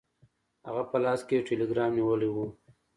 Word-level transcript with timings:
هغه 0.67 0.83
په 0.91 0.97
لاس 1.03 1.19
کې 1.27 1.33
یو 1.37 1.45
ټیلګرام 1.47 1.91
نیولی 1.97 2.29
و. 2.31 2.37